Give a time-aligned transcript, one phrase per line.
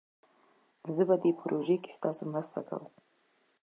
[0.95, 2.91] زه په دي پروژه کښي ستاسو مرسته کووم